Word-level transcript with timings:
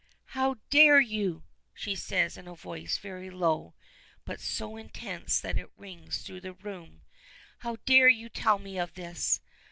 "How 0.33 0.55
dare 0.71 0.99
you!" 0.99 1.43
she 1.75 1.93
says 1.93 2.35
in 2.35 2.47
a 2.47 2.55
voice 2.55 2.97
very 2.97 3.29
low 3.29 3.75
but 4.25 4.39
so 4.39 4.75
intense 4.75 5.39
that 5.39 5.59
it 5.59 5.69
rings 5.77 6.23
through 6.23 6.41
the 6.41 6.53
room. 6.53 7.03
"How 7.59 7.75
dare 7.85 8.09
you 8.09 8.27
tell 8.27 8.57
me 8.57 8.79
of 8.79 8.95
this! 8.95 9.41